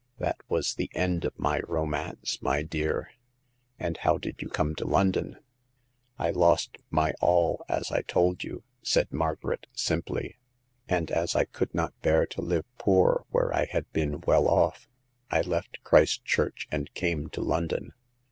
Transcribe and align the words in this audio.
That 0.17 0.41
was 0.49 0.73
the 0.73 0.89
end 0.95 1.25
of 1.25 1.37
my 1.37 1.59
romance, 1.67 2.41
my 2.41 2.63
dear." 2.63 3.11
"And 3.77 3.97
how 3.97 4.17
did 4.17 4.41
you 4.41 4.49
come 4.49 4.73
to 4.77 4.87
London 4.87 5.37
?""I 6.17 6.31
lost 6.31 6.79
my 6.89 7.13
all, 7.21 7.63
as 7.69 7.91
I 7.91 8.01
told 8.01 8.43
you," 8.43 8.63
said 8.81 9.13
Margaret, 9.13 9.67
simply; 9.73 10.37
"and, 10.89 11.11
as 11.11 11.35
I 11.35 11.43
could 11.45 11.75
not 11.75 11.93
bear 12.01 12.25
to 12.25 12.41
live 12.41 12.65
poor 12.79 13.25
where 13.29 13.53
I 13.55 13.65
had 13.65 13.93
been 13.93 14.21
well 14.21 14.47
off, 14.47 14.89
I 15.29 15.41
left 15.41 15.83
Christchurch 15.83 16.67
and 16.71 16.91
came 16.95 17.29
to 17.29 17.41
London. 17.41 17.93